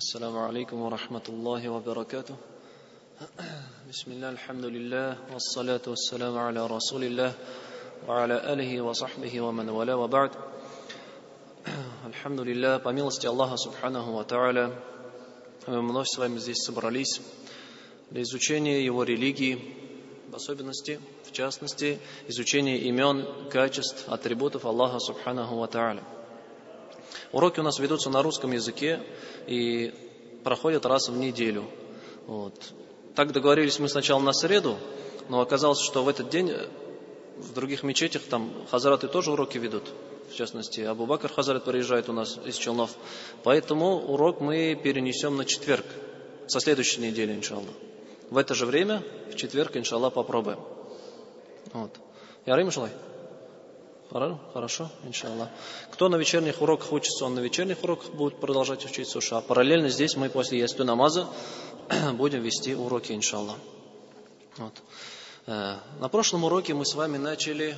[0.00, 2.36] السلام عليكم ورحمة الله وبركاته
[3.88, 7.32] بسم الله الحمد لله والصلاة والسلام على رسول الله
[8.08, 10.30] وعلى آله وصحبه ومن والاه وبعد
[12.06, 14.72] الحمد لله по милости Аллаха Субханаху Ва Тааля
[15.66, 17.20] мы вновь с вами здесь собрались
[18.10, 19.58] для изучения Его религии,
[20.30, 21.98] в особенности, в частности,
[22.28, 26.02] изучения имен, качеств, атрибутов Аллаха Субханаху Ва Тааля.
[27.31, 29.01] Уроки у нас ведутся на русском языке
[29.47, 29.93] и
[30.43, 31.65] проходят раз в неделю.
[32.27, 32.53] Вот.
[33.15, 34.77] Так договорились мы сначала на среду,
[35.29, 36.53] но оказалось, что в этот день
[37.37, 39.83] в других мечетях там хазараты тоже уроки ведут.
[40.29, 42.91] В частности, Абу Бакр Хазарат приезжает у нас из Челнов.
[43.43, 45.85] Поэтому урок мы перенесем на четверг,
[46.47, 47.73] со следующей недели, иншаллах.
[48.29, 50.59] В это же время, в четверг, иншаллах, попробуем.
[51.73, 51.91] Вот.
[52.45, 52.91] Ярым, шалай?
[54.11, 55.47] Хорошо, иншаллах.
[55.89, 59.31] Кто на вечерних уроках учится, он на вечерних уроках будет продолжать учиться уж.
[59.31, 61.27] А параллельно здесь мы после ясту намаза
[62.15, 63.55] будем вести уроки, иншаллах.
[64.57, 64.73] Вот.
[65.47, 67.77] Э, на прошлом уроке мы с вами начали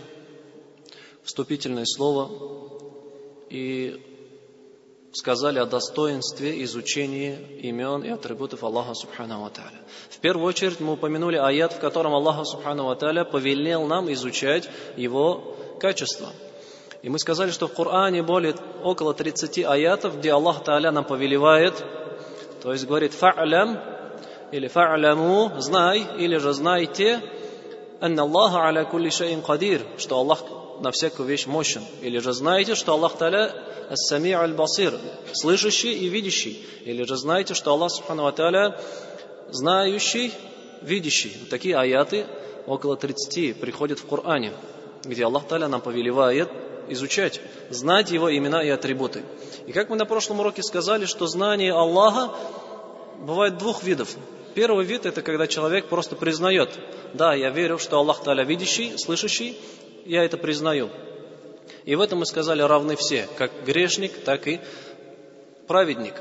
[1.23, 2.31] вступительное слово
[3.51, 4.01] и
[5.13, 9.81] сказали о достоинстве изучения имен и атрибутов Аллаха Субхану Тааля.
[10.09, 14.67] В первую очередь мы упомянули аят, в котором Аллах Субхану Тааля повелел нам изучать
[14.97, 16.29] его качества.
[17.01, 21.73] И мы сказали, что в Коране более около 30 аятов, где Аллах Тааля нам повелевает,
[22.61, 23.77] то есть говорит «фа'лям»
[24.51, 27.21] или «фа'ляму» «знай» или же «знайте»,
[27.99, 30.43] «анна Аллаха аля кулли шаин кадир», что Аллах
[30.79, 31.83] на всякую вещь мощен.
[32.01, 33.53] Или же знаете, что Аллах Таля
[33.89, 34.93] ас-сами аль-басир,
[35.33, 36.65] слышащий и видящий.
[36.85, 38.79] Или же знаете, что Аллах Субхану Таля
[39.49, 40.33] знающий,
[40.81, 41.35] видящий.
[41.49, 42.25] Такие аяты
[42.65, 44.53] около 30 приходят в Коране
[45.03, 46.49] где Аллах Таля нам повелевает
[46.89, 49.23] изучать, знать Его имена и атрибуты.
[49.67, 52.33] И как мы на прошлом уроке сказали, что знание Аллаха
[53.19, 54.15] бывает двух видов.
[54.53, 56.69] Первый вид– это когда человек просто признает,
[57.13, 59.57] да, я верю, что Аллах Таля видящий, слышащий,
[60.05, 60.89] я это признаю.
[61.85, 64.59] И в этом мы сказали равны все, как грешник, так и
[65.67, 66.13] праведник.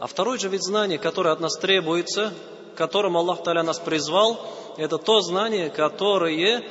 [0.00, 2.32] А второй же вид знания, который от нас требуется,
[2.76, 4.40] которым Аллах Таля нас призвал,
[4.76, 6.62] это то знание, которое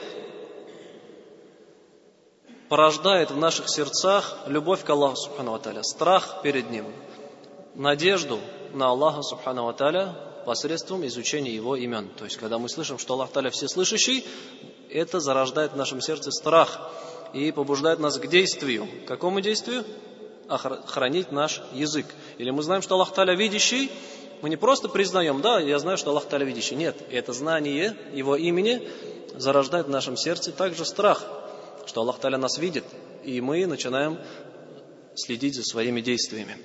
[2.69, 6.85] порождает в наших сердцах любовь к Аллаху Субхану Аталя, страх перед Ним,
[7.75, 8.39] надежду
[8.73, 12.09] на Аллаха Субхану Аталя посредством изучения Его имен.
[12.17, 14.25] То есть, когда мы слышим, что Аллах Таля всеслышащий,
[14.89, 16.79] это зарождает в нашем сердце страх
[17.33, 18.87] и побуждает нас к действию.
[19.05, 19.83] К какому действию?
[20.47, 22.05] Охранить наш язык.
[22.37, 23.91] Или мы знаем, что Аллах Таля видящий,
[24.41, 26.75] мы не просто признаем, да, я знаю, что Аллах Таля видящий.
[26.75, 28.87] Нет, это знание Его имени
[29.35, 31.23] зарождает в нашем сердце также страх
[31.87, 32.83] что Аллах Таля нас видит,
[33.23, 34.19] и мы начинаем
[35.15, 36.57] следить за своими действиями.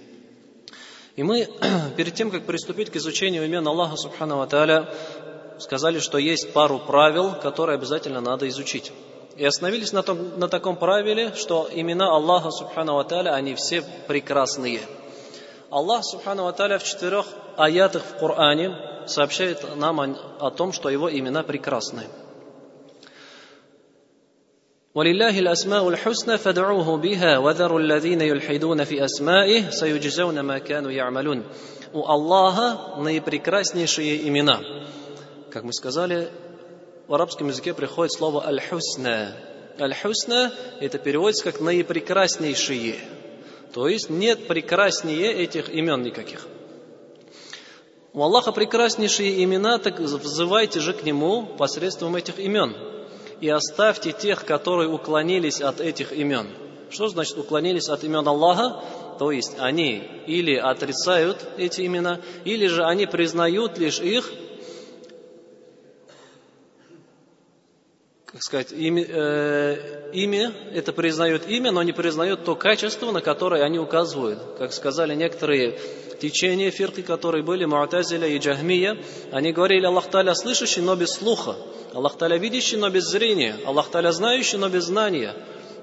[1.16, 1.49] И мы,
[1.97, 4.93] перед тем, как приступить к изучению имен Аллаха Субхану Таля,
[5.59, 8.93] сказали, что есть пару правил, которые обязательно надо изучить.
[9.37, 14.81] И остановились на, том, на таком правиле, что имена Аллаха Субхану Таля, они все прекрасные.
[15.71, 21.10] Аллах Субхану Таля в четырех аятах в Коране сообщает нам о, о том, что его
[21.10, 22.04] имена прекрасны.
[24.97, 31.44] ولله الأسماء الحسنى فادعوه بها وذروا الذين يلحدون في أسمائه سيجزون ما كانوا يعملون
[31.94, 34.59] У Аллаха наипрекраснейшие имена.
[35.52, 36.30] Как мы сказали,
[37.08, 39.38] в арабском языке приходит слово «аль-хусна».
[39.80, 42.96] «Аль-хусна» это переводится как «наипрекраснейшие».
[43.74, 46.46] То есть нет прекраснее этих имен никаких.
[48.13, 52.75] У Аллаха прекраснейшие имена, так взывайте же к Нему посредством этих имен
[53.42, 56.47] и оставьте тех, которые уклонились от этих имен.
[56.91, 58.84] Что значит уклонились от имен Аллаха?
[59.19, 64.30] То есть они или отрицают эти имена, или же они признают лишь их,
[68.26, 73.64] как сказать, имя, э, имя, это признают имя, но не признают то качество, на которое
[73.64, 74.38] они указывают.
[74.56, 75.80] Как сказали некоторые
[76.22, 78.97] течения фирки, которые были, Муатазиля и Джахмия,
[79.33, 81.57] они говорили, Аллах Таля слышащий, но без слуха.
[81.92, 83.57] Аллах Таля видящий, но без зрения.
[83.66, 85.34] Аллах Таля знающий, но без знания.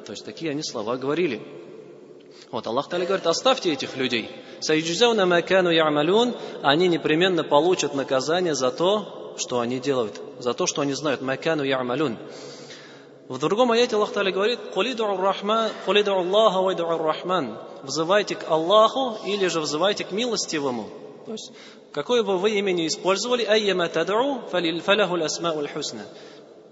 [0.05, 1.41] То есть такие они слова говорили.
[2.51, 4.29] Вот Аллах Таля говорит, оставьте этих людей.
[4.61, 6.33] Сайджузауна макану ямалюн,
[6.63, 11.21] они непременно получат наказание за то, что они делают, за то, что они знают.
[11.21, 12.17] Макану ямалюн.
[13.29, 17.59] В другом аяте Аллах Таля говорит, «Кулиду Аллаха вайду рахман».
[17.83, 20.89] Взывайте к Аллаху или же взывайте к милостивому.
[21.27, 21.51] То есть,
[21.91, 26.01] какое бы вы имя ни использовали, «Айяма тад'у фаляху асмаул хусна».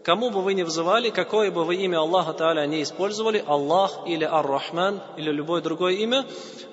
[0.01, 4.23] Кому бы вы ни взывали, какое бы вы имя Аллаха Та'аля не использовали, Аллах или
[4.23, 6.25] Ар-Рахман или любое другое имя,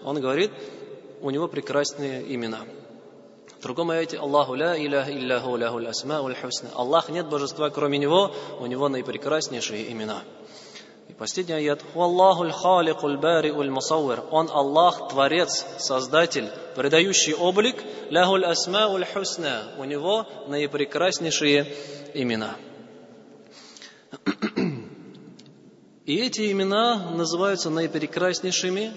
[0.02, 0.50] он говорит,
[1.20, 2.60] у него прекрасные имена.
[3.64, 6.68] Другом аяте Аллаху ля иляха илляху ляху асмауль хусна.
[6.74, 8.30] Аллах нет божества, кроме него,
[8.60, 10.22] у него наипрекраснейшие имена.
[11.08, 11.80] И последний аят.
[11.94, 14.24] Аллаху халикуль бариуль мусауэр.
[14.30, 17.76] Он Аллах, Творец, Создатель, придающий облик.
[18.10, 19.62] Ляхуль асмауль хусна.
[19.78, 21.66] У него наипрекраснейшие
[22.12, 22.56] имена.
[26.04, 28.92] И эти имена называются наипрекраснейшими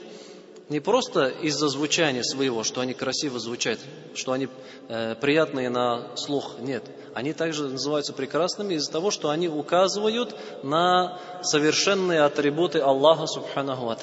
[0.69, 3.79] не просто из-за звучания своего, что они красиво звучат,
[4.13, 4.49] что они
[4.89, 6.83] э, приятные на слух, нет.
[7.13, 13.97] Они также называются прекрасными из-за того, что они указывают на совершенные атрибуты Аллаха Субханаху Ва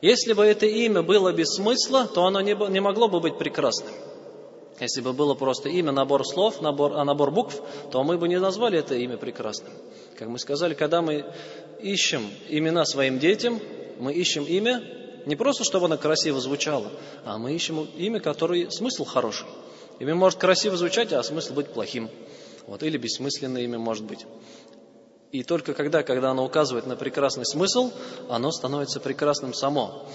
[0.00, 3.94] Если бы это имя было без смысла, то оно не, не могло бы быть прекрасным.
[4.80, 8.38] Если бы было просто имя, набор слов, набор, а набор букв, то мы бы не
[8.38, 9.72] назвали это имя прекрасным.
[10.16, 11.26] Как мы сказали, когда мы
[11.80, 13.60] ищем имена своим детям,
[13.98, 14.82] мы ищем имя,
[15.26, 16.90] не просто, чтобы оно красиво звучало,
[17.24, 19.46] а мы ищем имя, которое смысл хороший.
[19.98, 22.08] Имя может красиво звучать, а смысл быть плохим.
[22.66, 24.26] Вот, или бессмысленное имя может быть.
[25.32, 27.92] И только когда, когда оно указывает на прекрасный смысл,
[28.28, 30.06] оно становится прекрасным само.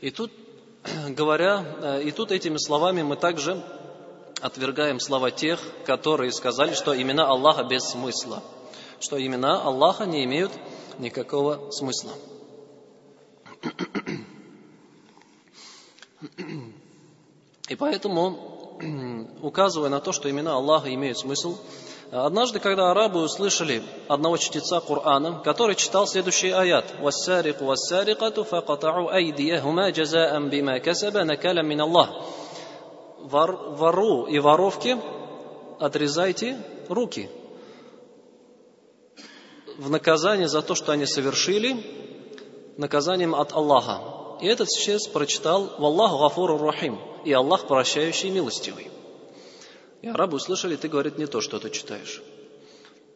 [0.00, 0.30] И тут,
[1.08, 3.62] говоря, э, и тут этими словами мы также
[4.40, 8.42] отвергаем слова тех, которые сказали, что имена Аллаха без смысла,
[9.00, 10.52] что имена Аллаха не имеют
[10.98, 12.12] никакого смысла.
[17.68, 18.78] И поэтому,
[19.42, 21.58] указывая на то, что имена Аллаха имеют смысл,
[22.12, 29.90] однажды, когда арабы услышали одного чтеца Корана, который читал следующий аят «Вассарику вассарикату факатау айдияхума
[29.90, 32.10] джазаам бима касаба накаля мин Аллах»
[33.18, 34.98] Вору и воровке
[35.80, 36.56] отрезайте
[36.88, 37.28] руки
[39.78, 41.76] в наказание за то, что они совершили,
[42.76, 44.38] наказанием от Аллаха.
[44.40, 48.90] И этот сейчас прочитал «Валлаху гафуру рахим» и Аллах прощающий и милостивый.
[50.02, 52.22] И арабы услышали, ты, говорит, не то, что ты читаешь.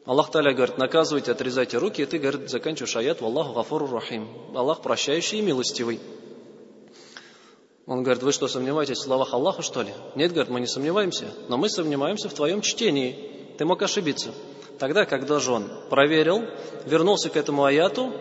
[0.07, 4.29] Аллах Таля говорит, наказывайте, отрезайте руки, и ты, говорит, заканчиваешь аят «Валлаху гафуру рахим».
[4.55, 6.01] Аллах прощающий и милостивый.
[7.87, 9.93] Он говорит, вы что, сомневаетесь в словах Аллаха, что ли?
[10.15, 13.55] Нет, говорит, мы не сомневаемся, но мы сомневаемся в твоем чтении.
[13.59, 14.31] Ты мог ошибиться.
[14.81, 16.43] Тогда, когда же он проверил,
[16.87, 18.15] вернулся к этому аяту,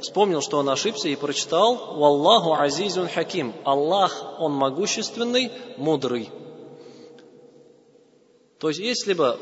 [0.00, 6.30] вспомнил, что он ошибся и прочитал «Валлаху азизун хаким» Аллах, Он могущественный, мудрый.
[8.58, 9.38] То есть, если бы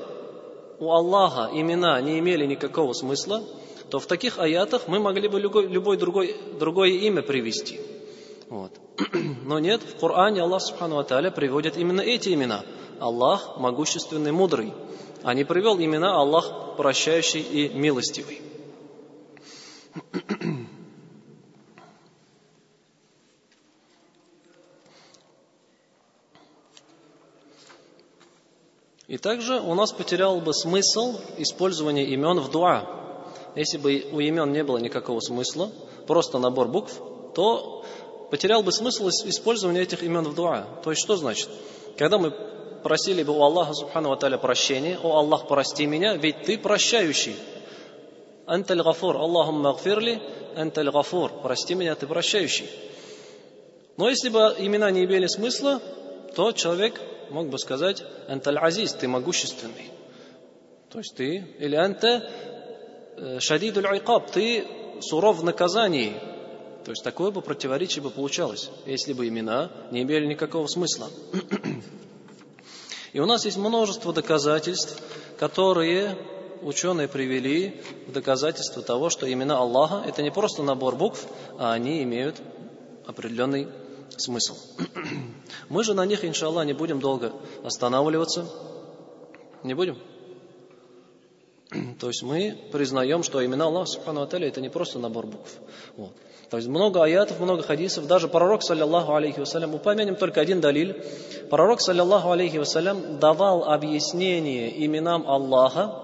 [0.81, 3.45] у Аллаха имена не имели никакого смысла,
[3.89, 7.81] то в таких аятах мы могли бы любой, любой другой, другое имя привести.
[8.49, 8.73] Вот.
[9.45, 12.65] Но нет, в Коране Аллах Субхану Аталя приводит именно эти имена.
[12.99, 14.73] Аллах могущественный, мудрый.
[15.25, 18.43] А не привел имена Аллах прощающий и милостивый.
[29.07, 32.85] И также у нас потерял бы смысл использования имен в дуа.
[33.55, 35.73] Если бы у имен не было никакого смысла,
[36.07, 37.01] просто набор букв,
[37.35, 37.83] то
[38.31, 40.67] потерял бы смысл использования этих имен в дуа.
[40.83, 41.49] То есть что значит?
[41.97, 42.54] Когда мы
[42.85, 47.35] просили бы у Аллаха Субхану Ва прощения, «О Аллах, прости меня, ведь Ты прощающий».
[48.47, 50.23] «Анталь гафур, Аллахумма гфирли,
[50.55, 51.33] анталь гафур».
[51.43, 52.69] Прости меня, Ты прощающий.
[53.97, 55.81] Но если бы имена не имели смысла,
[56.37, 57.01] то человек
[57.31, 59.91] мог бы сказать «Анталь азиз», ты могущественный.
[60.91, 62.29] То есть ты, или «Анта
[63.17, 64.65] э, шадидуль айкаб», ты
[65.01, 66.15] суров в наказании.
[66.85, 71.09] То есть такое бы противоречие бы получалось, если бы имена не имели никакого смысла.
[73.15, 75.01] И у нас есть множество доказательств,
[75.39, 76.19] которые
[76.63, 81.25] ученые привели в доказательство того, что имена Аллаха– это не просто набор букв,
[81.57, 82.43] а они имеют
[83.07, 83.69] определенный
[84.17, 84.57] смысл.
[85.69, 88.49] Мы же на них, иншаллах, не будем долго останавливаться.
[89.63, 89.97] Не будем?
[92.01, 95.51] То есть мы признаем, что имена Аллаха Субхану Аталя это не просто набор букв.
[95.97, 96.13] Вот.
[96.51, 98.07] То есть много аятов, много хадисов.
[98.07, 101.03] Даже пророк, саллиллаху алейхи вассалям, упомянем только один далиль.
[101.51, 106.01] Пророк, саллиллаху алейхи вассалям, давал объяснение именам Аллаха,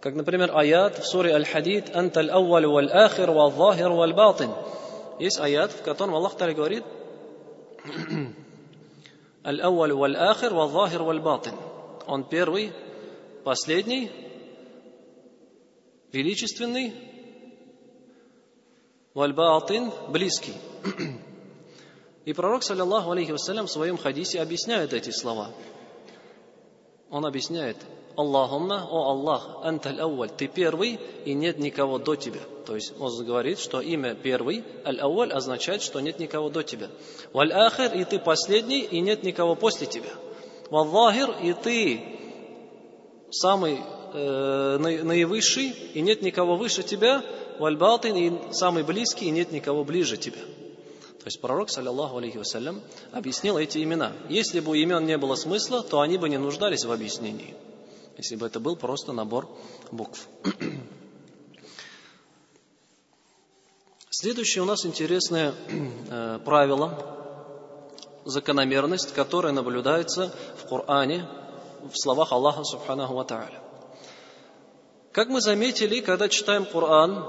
[0.00, 4.50] как, например, аят в суре Аль-Хадид «Анталь ауаль валь ахир вал захир валь батин».
[5.18, 6.84] Есть аят, в котором Аллах Таля говорит
[9.46, 11.52] Аль-Ауаль валь-Ахир вал-Захир валь-Батин.
[12.06, 12.72] Он первый,
[13.44, 14.10] последний,
[16.12, 16.94] величественный,
[19.14, 20.54] валь-Батин близкий.
[22.24, 25.50] И пророк, саллиллаху алейхи вассалям, в своем хадисе объясняет эти слова.
[27.10, 27.76] Он объясняет,
[28.16, 32.40] Аллахумма, о Аллах, анталь ауаль, ты первый, и нет никого до тебя.
[32.64, 36.88] То есть он говорит, что имя первый, аль-ауаль, означает, что нет никого до тебя.
[37.32, 40.10] Валь ахир, и ты последний, и нет никого после тебя.
[40.70, 42.13] Валлахир, и ты
[43.34, 43.80] самый
[44.12, 47.24] э, наивысший, и нет никого выше тебя.
[47.58, 50.38] Валь батин, и самый близкий, и нет никого ближе тебя.
[50.38, 54.12] То есть пророк, саллиллаху алейхи вассалям, объяснил эти имена.
[54.28, 57.54] Если бы у имен не было смысла, то они бы не нуждались в объяснении.
[58.18, 59.48] Если бы это был просто набор
[59.90, 60.28] букв.
[64.10, 65.54] Следующее у нас интересное
[66.10, 67.14] э, правило,
[68.24, 71.26] закономерность, которая наблюдается в Коране,
[71.84, 73.50] в словах Аллаха Субханаху Ва.
[75.12, 77.24] Как мы заметили, когда читаем Коран,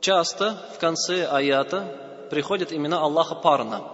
[0.00, 3.84] часто в конце аята приходят имена Аллаха парно.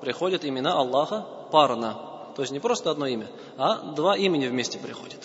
[0.00, 2.32] Приходят имена Аллаха парно.
[2.34, 5.20] То есть не просто одно имя, а два имени вместе приходят.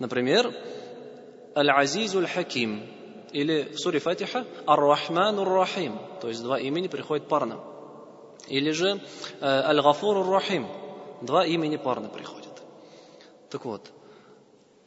[0.00, 0.52] Например,
[1.54, 2.82] Аль-Азизуль Хаким,
[3.32, 7.60] или в суре Фатиха Ар-Рахман Рахим, то есть два имени приходят парно.
[8.48, 9.00] Или же
[9.40, 10.66] э, Аль-Гафур Рахим,
[11.20, 12.41] два имени парно приходят.
[13.52, 13.82] Так вот,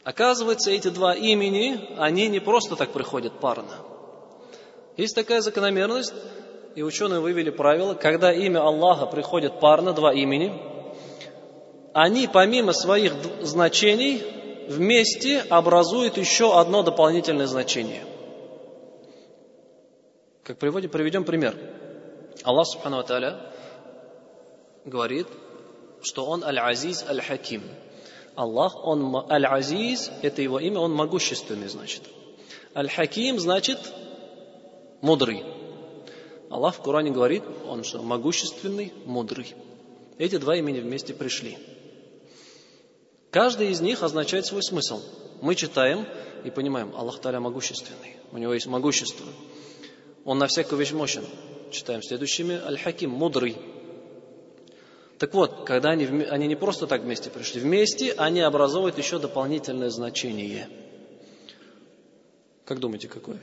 [0.04, 3.78] оказывается, эти два имени, они не просто так приходят парно.
[4.96, 6.12] Есть такая закономерность,
[6.74, 10.52] и ученые вывели правило, когда имя Аллаха приходит парно, два имени,
[11.94, 14.22] они помимо своих значений
[14.68, 18.04] вместе образуют еще одно дополнительное значение–
[20.46, 21.56] как приводим, приведем пример.
[22.44, 23.52] Аллах Субхану Тааля
[24.84, 25.26] говорит,
[26.04, 27.62] что Он Аль-Азиз Аль-Хаким.
[28.36, 32.02] Аллах, Он Аль-Азиз, это Его имя, Он могущественный, значит.
[32.74, 33.78] Аль-Хаким значит
[35.00, 35.44] мудрый.
[36.50, 39.54] Аллах в Коране говорит, Он что, могущественный, мудрый.
[40.18, 41.58] Эти два имени вместе пришли.
[43.30, 45.00] Каждый из них означает свой смысл.
[45.42, 46.06] Мы читаем
[46.44, 49.26] и понимаем, Аллах Таля могущественный, у него есть могущество.
[50.24, 51.24] Он на всякую вещь мощен.
[51.70, 52.60] Читаем следующими.
[52.64, 53.56] Аль-Хаким, мудрый.
[55.18, 59.88] Так вот, когда они, они не просто так вместе пришли, вместе они образовывают еще дополнительное
[59.88, 60.68] значение.
[62.66, 63.40] Как думаете, какое?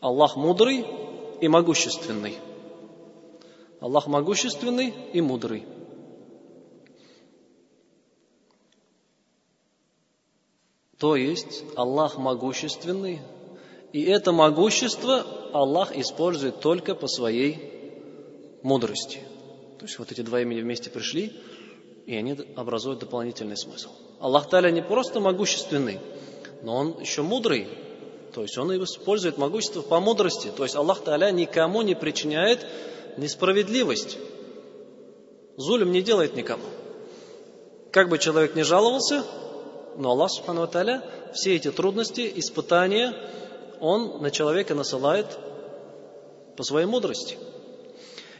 [0.00, 0.86] Аллах мудрый
[1.40, 2.38] и могущественный.
[3.80, 5.66] Аллах могущественный и мудрый.
[10.98, 13.20] То есть Аллах могущественный,
[13.92, 19.20] и это могущество Аллах использует только по своей мудрости.
[19.84, 21.30] То есть вот эти два имени вместе пришли,
[22.06, 23.90] и они образуют дополнительный смысл.
[24.18, 26.00] Аллах Таля не просто могущественный,
[26.62, 27.68] но Он еще мудрый.
[28.32, 30.50] То есть Он использует могущество по мудрости.
[30.56, 32.66] То есть Аллах Таля никому не причиняет
[33.18, 34.16] несправедливость.
[35.58, 36.64] Зулем не делает никому.
[37.92, 39.22] Как бы человек ни жаловался,
[39.98, 43.12] но Аллах Субхану Таля все эти трудности, испытания,
[43.80, 45.26] он на человека насылает
[46.56, 47.36] по своей мудрости.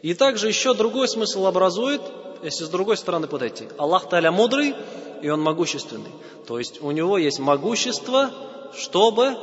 [0.05, 2.03] И также еще другой смысл образует,
[2.43, 3.69] если с другой стороны подойти.
[3.79, 4.75] Аллах Таля мудрый,
[5.23, 6.11] и Он могущественный.
[6.47, 8.31] То есть у Него есть могущество,
[8.75, 9.35] чтобы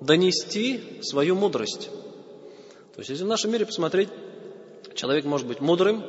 [0.00, 1.90] донести свою мудрость.
[2.94, 4.08] То есть если в нашем мире посмотреть,
[4.94, 6.02] человек может быть мудрым,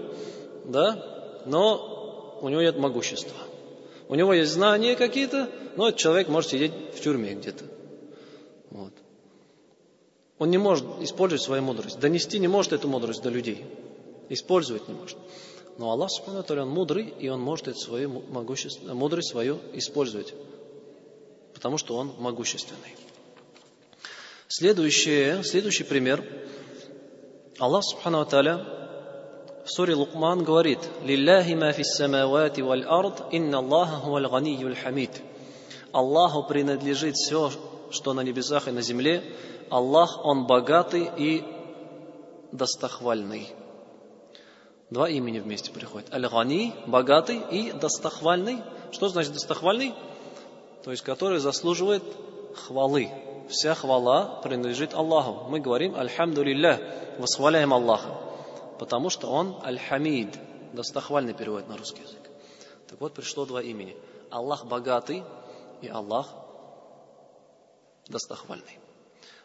[0.64, 3.36] да, но у него нет могущества.
[4.08, 7.66] У него есть знания какие-то, но человек может сидеть в тюрьме где-то.
[8.70, 8.94] Вот.
[10.42, 12.00] Он не может использовать свою мудрость.
[12.00, 13.64] Донести не может эту мудрость до людей.
[14.28, 15.16] Использовать не может.
[15.78, 20.34] Но Аллах, Субхану он мудрый, и Он может эту свою могущество, мудрость свою использовать.
[21.54, 22.96] Потому что Он могущественный.
[24.48, 26.26] Следующее, следующий пример.
[27.60, 34.28] Аллах, Субхану в суре Лукман говорит, «Лилляхи ма фис самавати валь ард, инна Аллаха хуаль
[34.28, 35.22] ганиюль хамид».
[35.92, 37.52] Аллаху принадлежит все,
[37.92, 39.22] что на небесах и на земле,
[39.72, 41.46] Аллах, Он богатый и
[42.52, 43.50] достохвальный.
[44.90, 46.14] Два имени вместе приходят.
[46.14, 48.62] Аль-Гани, богатый и достохвальный.
[48.92, 49.96] Что значит достохвальный?
[50.84, 52.04] То есть, который заслуживает
[52.56, 53.10] хвалы.
[53.48, 55.50] Вся хвала принадлежит Аллаху.
[55.50, 56.44] Мы говорим Альхамду
[57.18, 58.10] восхваляем Аллаха.
[58.78, 60.38] Потому что Он Аль-Хамид,
[60.74, 62.30] достохвальный перевод на русский язык.
[62.90, 63.96] Так вот, пришло два имени.
[64.30, 65.24] Аллах богатый
[65.82, 66.28] и Аллах
[68.10, 68.81] достохвальный.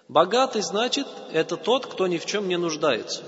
[0.09, 3.23] Богатый значит, это тот, кто ни в чем не нуждается.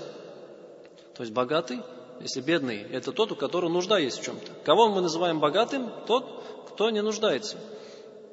[1.15, 1.81] То есть богатый,
[2.21, 4.51] если бедный, это тот, у которого нужда есть в чем-то.
[4.63, 5.91] Кого мы называем богатым?
[6.07, 7.57] Тот, кто не нуждается.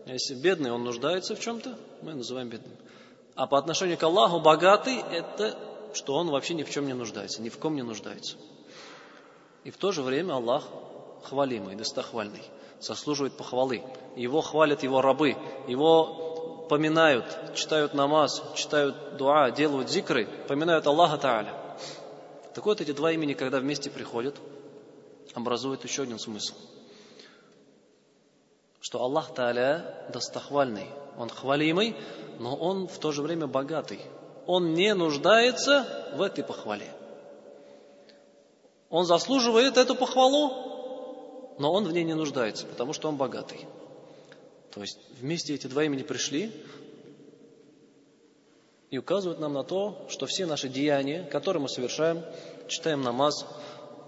[0.07, 2.77] Если бедный, он нуждается в чем-то, мы называем бедным.
[3.35, 5.59] А по отношению к Аллаху богатый– это
[5.97, 8.37] что он вообще ни в чем не нуждается, ни в ком не нуждается.
[9.65, 10.65] И в то же время Аллах
[11.25, 12.43] хвалимый, достохвальный,
[12.81, 13.83] заслуживает похвалы.
[14.15, 15.37] Его хвалят его рабы,
[15.67, 16.26] его
[16.69, 21.55] поминают, читают намаз, читают дуа, делают зикры, поминают Аллаха Тааля.
[22.55, 24.37] Так вот, эти два имени, когда вместе приходят,
[25.35, 26.55] образуют еще один смысл.
[28.81, 30.87] Что Аллах Тааля достохвальный,
[31.19, 31.97] Он хвалимый,
[32.39, 34.01] но Он в то же время богатый.
[34.47, 36.91] Он не нуждается в этой похвале.
[38.89, 43.67] Он заслуживает эту похвалу, но он в ней не нуждается, потому что он богатый.
[44.77, 46.53] То есть вместе эти два имени пришли
[48.91, 52.23] и указывают нам на то, что все наши деяния, которые мы совершаем,
[52.69, 53.47] читаем намаз,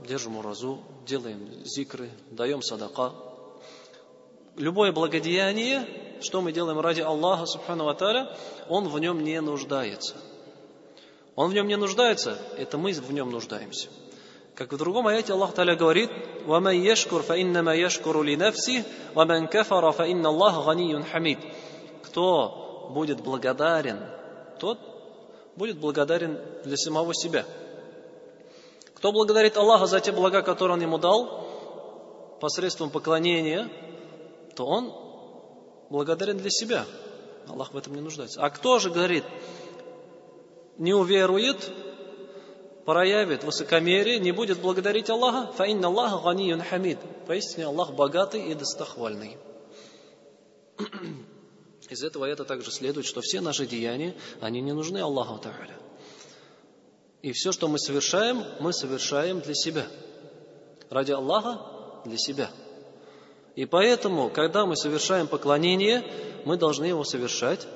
[0.06, 3.14] держим уразу, делаем зикры, даем садака,
[4.56, 5.88] любое благодеяние,
[6.20, 8.36] что мы делаем ради Аллаха, субхану ва
[8.68, 10.16] он в нем не нуждается.
[11.34, 13.88] Он в нем не нуждается, это мы в нем нуждаемся.
[14.57, 16.11] Как в другом аяте Аллах Таля говорит,
[16.45, 18.83] وَمَنْ يَشْكُرْ فَإِنَّمَا يَشْكُرُ لِنَفْسِهِ
[19.15, 21.39] وَمَنْ كَفَرَ فَإِنَّ اللَّهَ غَنِيٌّ حَمِيدٌ
[22.03, 23.99] Кто будет благодарен,
[24.59, 24.79] тот
[25.55, 27.45] будет благодарен для самого себя.
[28.95, 31.43] Кто благодарит Аллаха за те блага, которые Он ему дал,
[32.39, 33.69] посредством поклонения,
[34.55, 34.93] то он
[35.89, 36.85] благодарен для себя.
[37.47, 38.41] Аллах в этом не нуждается.
[38.41, 39.23] А кто же говорит,
[40.77, 41.71] не уверует,
[42.88, 46.98] проявит высокомерие, не будет благодарить Аллаха, фаинна Аллаха ганиюн хамид.
[47.26, 49.36] Поистине Аллах богатый и достохвальный.
[51.90, 55.74] Из этого это также следует, что все наши деяния, они не нужны Аллаху Та'аля.
[57.20, 59.84] И все, что мы совершаем, мы совершаем для себя.
[60.88, 61.60] Ради Аллаха,
[62.06, 62.50] для себя.
[63.54, 66.10] И поэтому, когда мы совершаем поклонение,
[66.46, 67.68] мы должны его совершать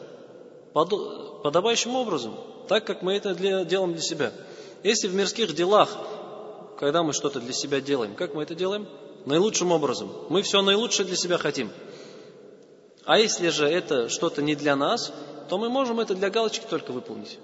[0.72, 2.34] подобающим образом,
[2.66, 4.32] так как мы это делаем для себя.
[4.82, 5.96] Если в мирских делах,
[6.78, 8.88] когда мы что-то для себя делаем, как мы это делаем?
[9.24, 10.10] Наилучшим образом.
[10.28, 11.70] Мы все наилучшее для себя хотим.
[13.04, 15.12] А если же это что-то не для нас,
[15.48, 17.38] то мы можем это для галочки только выполнить.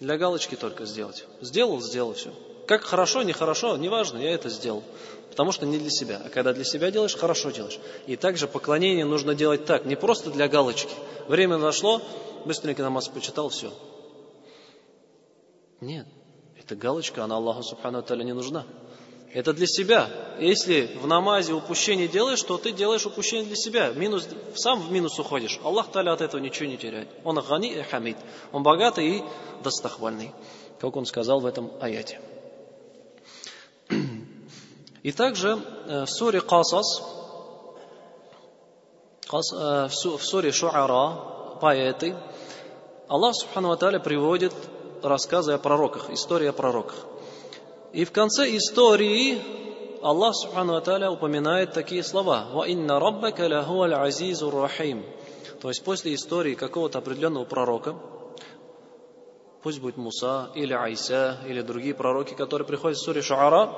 [0.00, 1.24] Для галочки только сделать.
[1.40, 2.32] Сделал, сделал все.
[2.66, 4.84] Как хорошо, нехорошо, неважно, я это сделал.
[5.30, 6.20] Потому что не для себя.
[6.24, 7.78] А когда для себя делаешь, хорошо делаешь.
[8.06, 10.92] И также поклонение нужно делать так, не просто для галочки.
[11.26, 12.00] Время зашло,
[12.44, 13.72] быстренько намаз почитал, все.
[15.80, 16.06] Нет,
[16.56, 18.66] эта галочка, она Аллаху Субхану Таля не нужна.
[19.32, 20.08] Это для себя.
[20.40, 23.90] Если в намазе упущение делаешь, то ты делаешь упущение для себя.
[23.92, 25.60] Минус, сам в минус уходишь.
[25.62, 27.08] Аллах Таля от этого ничего не теряет.
[27.24, 28.16] Он гани и хамид.
[28.52, 29.24] Он богатый и
[29.62, 30.32] достохвальный.
[30.80, 32.20] Как он сказал в этом аяте.
[35.02, 37.02] И также э, в суре Касас,
[39.32, 42.16] э, в суре Шуара, поэты,
[43.08, 44.52] Аллах Субхану Аталя приводит
[45.02, 47.06] рассказы о пророках, истории о пророках.
[47.92, 49.40] И в конце истории
[50.02, 52.46] Аллах Субхану Аталя упоминает такие слова.
[52.52, 55.04] «Ва раббака лахуа азизу рахим».
[55.60, 57.96] То есть после истории какого-то определенного пророка,
[59.62, 63.72] пусть будет Муса или Айса или другие пророки, которые приходят в суре Шуара,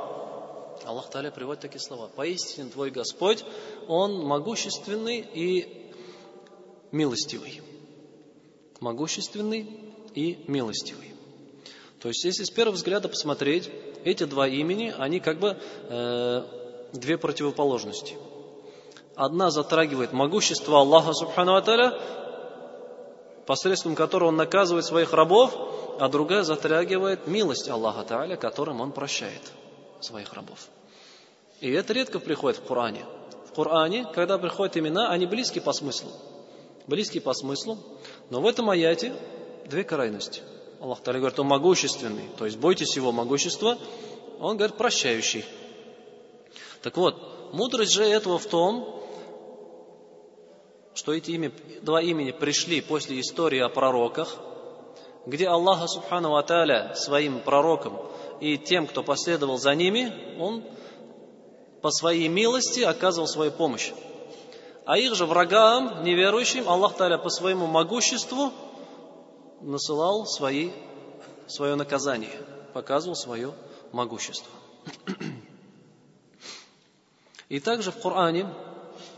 [0.84, 2.08] Аллах Таля приводит такие слова.
[2.08, 3.44] Поистине твой Господь,
[3.86, 5.92] Он могущественный и
[6.92, 7.62] милостивый.
[8.80, 11.09] Могущественный и милостивый.
[12.00, 13.70] То есть, если с первого взгляда посмотреть,
[14.04, 15.58] эти два имени, они как бы
[15.88, 16.42] э,
[16.92, 18.16] две противоположности.
[19.14, 22.00] Одна затрагивает могущество Аллаха Субхану Аталя,
[23.46, 25.54] посредством которого Он наказывает своих рабов,
[25.98, 29.42] а другая затрагивает милость Аллаха Тааля, которым Он прощает
[30.00, 30.68] своих рабов.
[31.60, 33.04] И это редко приходит в Коране.
[33.46, 36.12] В Коране, когда приходят имена, они близки по смыслу.
[36.86, 37.78] Близки по смыслу,
[38.30, 39.12] но в этом аяте
[39.66, 40.40] две крайности.
[40.80, 43.76] Аллах Таля говорит, он могущественный, то есть бойтесь его могущества,
[44.40, 45.44] он говорит, прощающий.
[46.82, 49.02] Так вот, мудрость же этого в том,
[50.94, 54.38] что эти имя, два имени пришли после истории о пророках,
[55.26, 57.98] где Аллах Субхану Аталя своим пророкам
[58.40, 60.64] и тем, кто последовал за ними, Он
[61.82, 63.92] по своей милости оказывал свою помощь.
[64.86, 68.50] А их же врагам, неверующим, Аллах Таля по своему могуществу
[69.60, 70.70] насылал свои,
[71.46, 72.32] свое наказание,
[72.72, 73.52] показывал свое
[73.92, 74.50] могущество.
[77.48, 78.46] И также в Коране,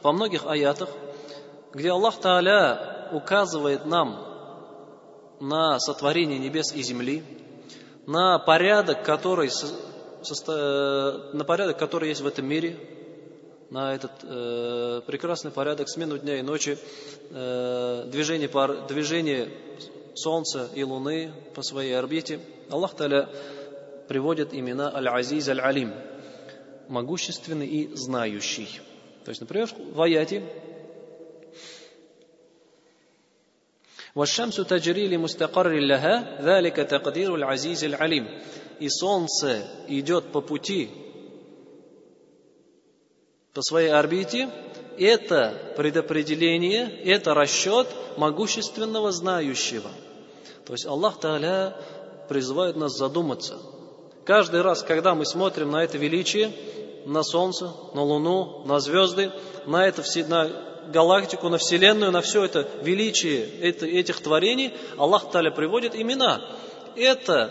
[0.00, 0.88] по многих аятах,
[1.72, 4.26] где Аллах Тааля указывает нам
[5.40, 7.22] на сотворение небес и земли,
[8.06, 9.50] на порядок, который,
[11.34, 12.78] на порядок, который есть в этом мире,
[13.70, 16.78] на этот э, прекрасный порядок смену дня и ночи,
[17.30, 19.48] э, движение, пар, движение
[20.15, 22.39] Солнца и Луны по своей орбите,
[22.69, 23.29] Аллах Таля
[24.07, 25.93] приводит имена Аль-Азиз Аль-Алим.
[26.89, 28.79] могущественный и знающий.
[29.25, 30.43] То есть, например, в аяте
[34.15, 38.27] والشمس تجري لمستقر لها ذلك تقدير العزيز العليم
[38.79, 40.89] и солнце идет по пути
[43.53, 44.49] по своей орбите
[44.98, 49.90] это предопределение, это расчет могущественного знающего.
[50.66, 51.76] То есть Аллах Тааля
[52.28, 53.58] призывает нас задуматься.
[54.24, 56.52] Каждый раз, когда мы смотрим на это величие,
[57.06, 59.32] на Солнце, на Луну, на звезды,
[59.66, 60.50] на, это, на
[60.92, 66.40] галактику, на Вселенную, на все это величие этих творений, Аллах Таля приводит имена.
[66.94, 67.50] Это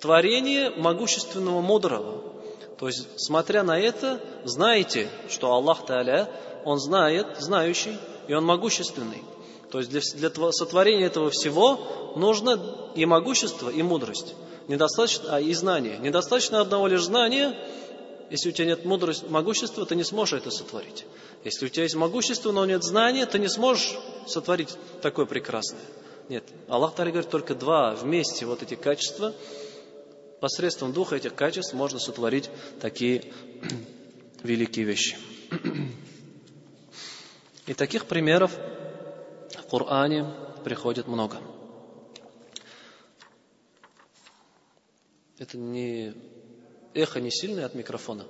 [0.00, 2.33] творение могущественного мудрого.
[2.78, 6.28] То есть, смотря на это, знаете, что Аллах Та'аля,
[6.64, 9.22] Он знает, знающий, и Он могущественный.
[9.70, 12.60] То есть для, для сотворения этого всего нужно
[12.94, 14.34] и могущество, и мудрость.
[14.68, 15.98] Недостаточно, а и знание.
[15.98, 17.54] Недостаточно одного лишь знания,
[18.30, 21.04] если у тебя нет мудрости, могущества, ты не сможешь это сотворить.
[21.44, 24.70] Если у тебя есть могущество, но нет знания, ты не сможешь сотворить
[25.02, 25.82] такое прекрасное.
[26.28, 29.34] Нет, Аллах Таля говорит, только два вместе вот эти качества
[30.44, 33.32] Посредством двух этих качеств можно сотворить такие
[34.42, 35.16] великие вещи.
[37.66, 40.30] И таких примеров в Коране
[40.62, 41.38] приходит много.
[45.38, 46.12] Это не
[46.92, 48.26] эхо не сильное от микрофона.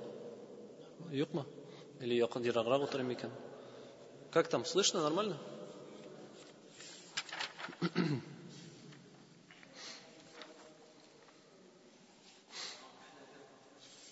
[1.11, 1.45] Юкма?
[1.99, 2.15] Или
[4.31, 5.37] Как там, слышно нормально?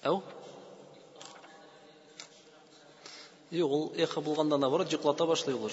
[0.04, 0.22] Ау?
[3.52, 5.72] Жоқ, ол эхо болғанда наоборот жұқлата башлай олар.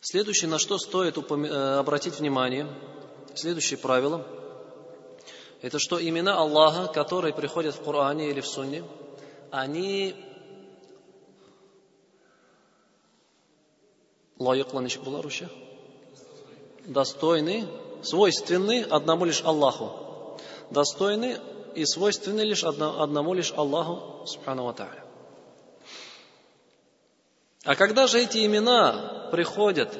[0.00, 2.66] Следующее, на что стоит э, обратить внимание,
[3.34, 4.26] следующее правило,
[5.62, 8.82] это что имена Аллаха, которые приходят в Коране или в Сунне,
[9.50, 10.16] они
[14.38, 15.26] лайықлы ничек болар
[16.86, 17.68] достойны
[18.02, 20.38] свойственны одному лишь Аллаху,
[20.70, 21.38] достойны
[21.74, 24.74] и свойственны лишь одному лишь Аллаху, субхану ва
[27.64, 29.96] А когда же эти имена приходят,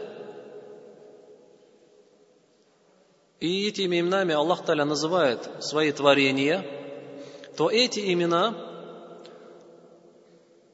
[3.38, 6.64] и этими именами Аллах Таля называет свои творения,
[7.56, 8.66] то эти имена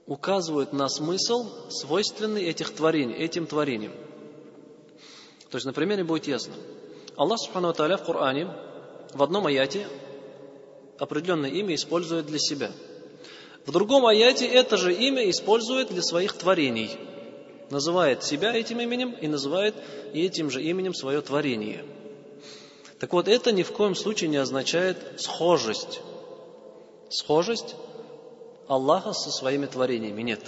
[0.07, 3.93] указывают на смысл, свойственный этих творений, этим творениям.
[5.51, 6.55] То есть на примере будет ясно–
[7.17, 8.49] Аллах Субхану Тааля в Коране
[9.15, 9.87] в одном аяте
[10.99, 12.71] определенное имя использует для себя.
[13.65, 16.91] В другом аяте это же имя использует для своих творений.
[17.71, 19.75] Называет себя этим именем и называет
[20.13, 21.85] этим же именем свое творение.
[23.01, 26.01] Так вот, это ни в коем случае не означает схожесть.
[27.09, 27.77] Схожесть
[28.69, 30.23] Аллаха со своими творениями.
[30.23, 30.41] Нет.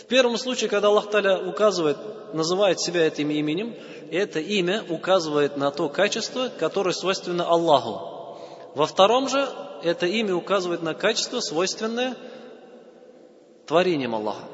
[0.00, 1.96] В первом случае, когда Аллах Таля указывает,
[2.32, 3.74] называет себя этим именем,
[4.12, 8.38] это имя указывает на то качество, которое свойственно Аллаху.
[8.74, 9.48] Во втором же
[9.82, 12.16] это имя указывает на качество, свойственное
[13.66, 14.44] творением Аллаха.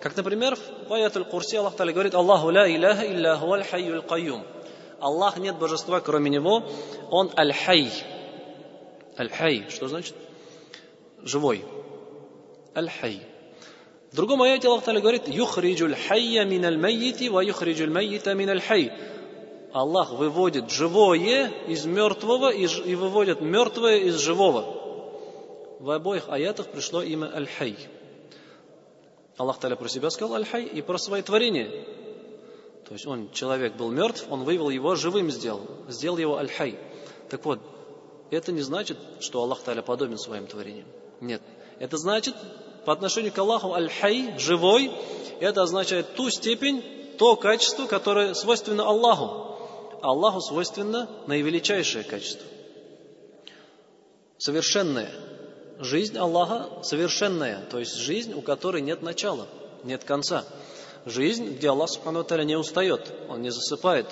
[0.00, 0.56] Как, например,
[0.88, 4.44] в аятуль Курси Аллах Таля говорит, Аллаху ла иляха илля хуаль хайюль кайюм.
[5.00, 6.64] Аллах нет божества, кроме Него,
[7.10, 7.90] Он аль-хай.
[9.18, 10.14] Аль-хай, что значит?
[11.22, 11.62] Живой.
[12.74, 13.33] الحي.
[14.14, 18.92] В другом аяте Аллах Таля говорит, «يخرج الحي من الميت، ويخرج الميت من الحي».
[19.72, 25.80] Аллах выводит живое из мертвого и выводит мертвое из живого.
[25.80, 27.76] В обоих аятах пришло имя الحي.
[29.36, 31.68] Аллах Таля про себя сказал Аль-Хай и про свои творения.
[32.86, 36.78] То есть он, человек был мертв, он вывел его живым сделал, сделал его Аль-Хай.
[37.30, 37.58] Так вот,
[38.30, 40.86] это не значит, что Аллах Таля подобен своим творениям.
[41.20, 41.42] Нет.
[41.80, 42.36] Это значит,
[42.84, 44.92] по отношению к Аллаху аль-хай, живой,
[45.40, 46.82] это означает ту степень,
[47.18, 49.56] то качество, которое свойственно Аллаху.
[50.02, 52.46] Аллаху свойственно наивеличайшее качество.
[54.38, 55.10] Совершенное.
[55.78, 59.46] Жизнь Аллаха совершенная, то есть жизнь, у которой нет начала,
[59.82, 60.44] нет конца.
[61.04, 64.06] Жизнь, где Аллах Субхану не устает, Он не засыпает.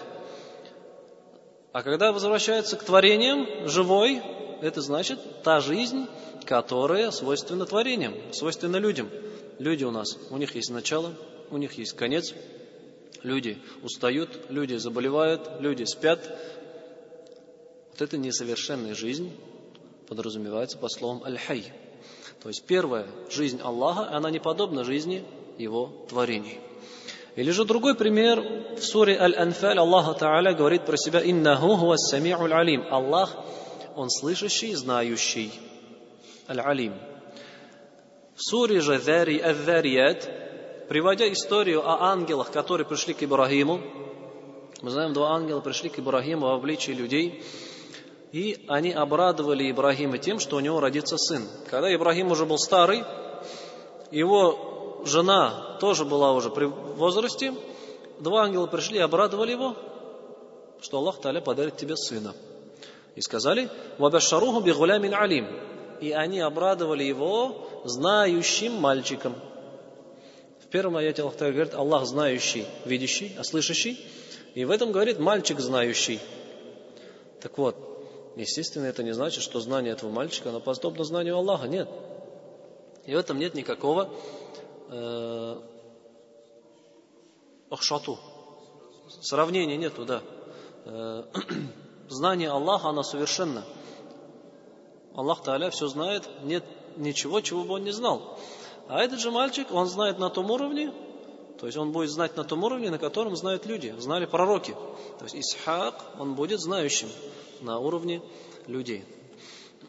[1.73, 4.23] А когда возвращается к творениям, живой,
[4.63, 6.07] это значит та жизнь,
[6.47, 9.11] которая свойственна творениям, свойственна людям.
[9.59, 11.13] Люди у нас, у них есть начало,
[11.51, 12.33] у них есть конец.
[13.23, 16.21] Люди устают, люди заболевают, люди спят.
[17.91, 19.33] Вот это несовершенная жизнь
[20.09, 21.73] подразумевается по словам аль-хай.
[22.43, 25.25] То есть первая жизнь Аллаха, она не подобна жизни
[25.59, 26.59] Его творений.
[27.35, 28.41] Или же другой пример
[28.77, 33.37] в суре Аль-Анфаль Аллах Та'аля говорит про себя «Иннаху хуа сами'у алим» Аллах,
[33.97, 35.53] Он слышащий, знающий.
[36.49, 36.95] Аль-Алим.
[38.35, 43.81] В суре же Зари Ад-Зарият, приводя историю о ангелах, которые пришли к Ибрагиму,
[44.81, 47.45] мы знаем, два ангела пришли к Ибрагиму в обличии людей,
[48.33, 51.47] и они обрадовали Ибрагима тем, что у него родится сын.
[51.71, 53.05] Когда Ибрагим уже был старый,
[54.11, 57.55] его жена тоже была уже при возрасте,
[58.19, 59.77] два ангела пришли и обрадовали его,
[60.81, 62.35] что Аллах Таля подарит тебе сына.
[63.15, 65.47] И сказали, «Вабашаруху бигулямин алим».
[66.01, 69.35] И они обрадовали его знающим мальчиком.
[70.65, 74.05] В первом аяте Аллах говорит, Аллах знающий, видящий, а слышащий.
[74.55, 76.19] И в этом говорит мальчик знающий.
[77.41, 77.77] Так вот,
[78.37, 81.69] естественно, это не значит, что знание этого мальчика, оно подобно знанию Аллаха.
[81.69, 81.89] Нет.
[83.05, 84.11] И в этом нет никакого
[84.91, 85.57] э,
[87.71, 88.19] ахшату.
[89.21, 90.23] Сравнения нету, да.
[92.09, 93.65] Знание Аллаха, оно совершенно.
[95.15, 96.65] Аллах Та'аля все знает, нет
[96.97, 98.39] ничего, чего бы он не знал.
[98.89, 100.93] А этот же мальчик, он знает на том уровне,
[101.59, 104.75] то есть он будет знать на том уровне, на котором знают люди, знали пророки.
[105.19, 107.09] То есть Исхак, он будет знающим
[107.61, 108.21] на уровне
[108.67, 109.05] людей.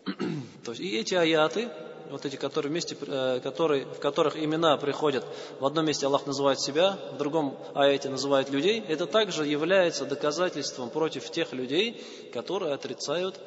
[0.64, 1.70] То есть и эти аяты,
[2.10, 5.26] вот эти, которые вместе, э, которые, в которых имена приходят,
[5.60, 10.90] в одном месте Аллах называет себя, в другом аяте называет людей, это также является доказательством
[10.90, 13.40] против тех людей, которые отрицают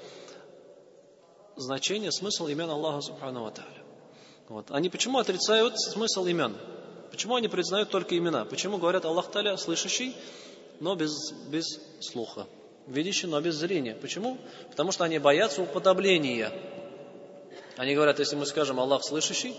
[1.56, 3.52] значение, смысл имен Аллаха Субхану
[4.48, 4.66] Вот.
[4.70, 6.56] Они почему отрицают смысл имен?
[7.10, 8.44] Почему они признают только имена?
[8.44, 10.14] Почему говорят Аллах Таля слышащий,
[10.80, 12.46] но без, без слуха?
[12.86, 13.94] Видящий, но без зрения.
[13.94, 14.38] Почему?
[14.70, 16.52] Потому что они боятся уподобления.
[17.76, 19.54] Они говорят, если мы скажем Аллах слышащий,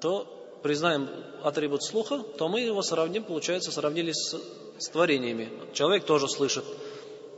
[0.00, 1.08] то признаем
[1.42, 4.36] атрибут слуха, то мы его сравним, получается, сравнили с,
[4.78, 5.50] с творениями.
[5.72, 6.64] Человек тоже слышит.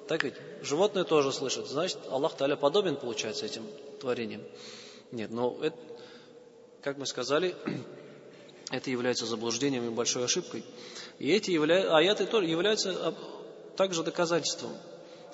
[0.08, 0.34] Так ведь?
[0.62, 1.66] Животное тоже слышит.
[1.66, 3.66] Значит, Аллах Таля подобен, получается, этим
[4.00, 4.42] творениям.
[5.10, 5.76] Нет, но это,
[6.82, 7.54] как мы сказали,
[8.70, 10.64] это является заблуждением и большой ошибкой.
[11.18, 11.94] И эти явля...
[11.96, 13.14] аяты тоже являются
[13.76, 14.72] также доказательством.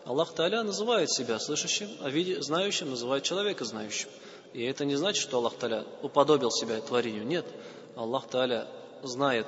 [0.09, 2.41] Аллах Таля называет себя слышащим, а виде...
[2.41, 4.09] знающим называет человека знающим.
[4.55, 7.27] И это не значит, что Аллах Таля уподобил себя творению.
[7.27, 7.45] Нет,
[7.95, 8.67] Аллах Таля
[9.03, 9.47] знает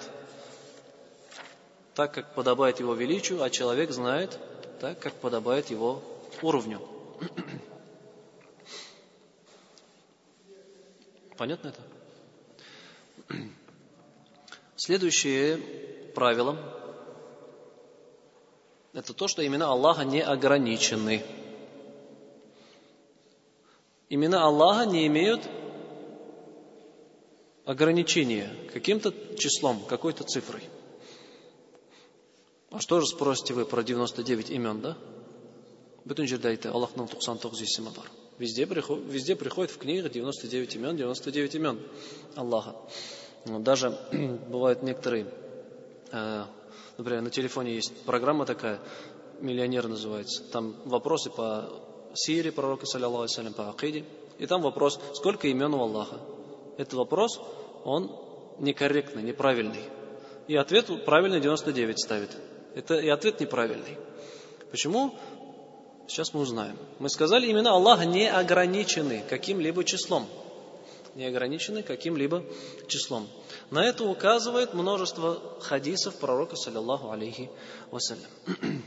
[1.94, 4.38] так, как подобает его величию, а человек знает
[4.80, 6.02] так, как подобает его
[6.42, 6.86] уровню.
[11.38, 11.80] Понятно это?
[14.76, 15.56] Следующее
[16.14, 16.58] правило–
[18.93, 21.23] это то, что имена Аллаха не ограничены.
[24.09, 25.41] Имена Аллаха не имеют
[27.65, 30.63] ограничения каким-то числом, какой-то цифрой.
[32.71, 34.97] А что же спросите вы про 99 имен, да?
[36.05, 38.05] Бүтін жерде айтты аллахтың 99 есімі бар
[38.37, 41.79] везде, везде приходит в книгах 99 имен 99 имен
[42.35, 42.75] аллаха
[43.45, 43.97] даже
[44.49, 45.27] бывают некоторые,
[46.11, 46.45] э,
[46.98, 48.80] например, на телефоне есть программа такая,
[49.40, 51.68] миллионер называется, там вопросы по
[52.14, 54.04] Сире пророка, саллиллаху алейhi по Акиде,
[54.38, 56.16] и там вопрос, сколько имен у Аллаха.
[56.78, 57.40] Этот вопрос,
[57.84, 58.10] он
[58.58, 59.84] некорректный, неправильный.
[60.48, 62.36] И ответ правильный 99 ставит.
[62.74, 63.98] Это и ответ неправильный.
[64.70, 65.14] Почему?
[66.08, 66.76] Сейчас мы узнаем.
[66.98, 70.26] Мы сказали, имена Аллаха не ограничены каким-либо числом
[71.14, 72.44] не ограничены каким-либо
[72.86, 73.28] числом.
[73.70, 77.50] На это указывает множество хадисов пророка, саллиллаху алейхи
[77.90, 78.30] вассалям.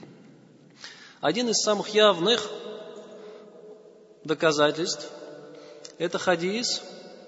[1.22, 2.50] Один из самых явных
[4.24, 5.10] доказательств–
[5.98, 6.82] это хадис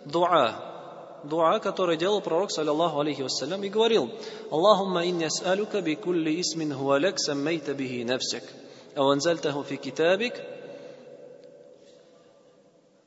[0.05, 4.11] дуа, дуа, который делал пророк, саллиллаху алейхи вассалям, и говорил
[4.51, 8.43] «Аллахумма инни ас'алюка би кулли исмин хуалек саммейта бихи нафсяк,
[8.95, 10.35] ау анзальтаху фи китабик,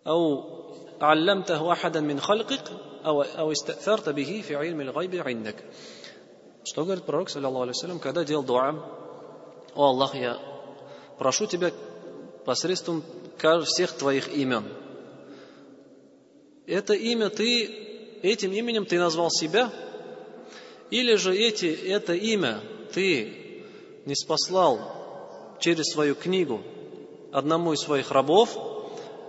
[0.05, 0.58] ау
[1.02, 2.64] علمته أحدا من خلقك
[3.06, 5.56] أو, أو استأثرت به في علم الغيب عندك
[6.66, 8.72] Что говорит пророк, саллиллаху алейhi когда делал дуа,
[9.76, 10.40] «О Аллах, я
[11.18, 11.72] прошу Тебя
[12.46, 13.04] посредством
[13.66, 14.64] всех Твоих имен».
[16.66, 17.66] Это имя ты,
[18.22, 19.70] этим именем ты назвал себя,
[20.90, 22.62] или же эти, это имя
[22.94, 23.62] ты
[24.06, 24.80] не спаслал
[25.60, 26.62] через свою книгу
[27.34, 28.67] одному из своих рабов,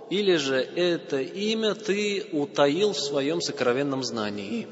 [0.09, 4.67] или же это имя ты утаил в своем сокровенном знании.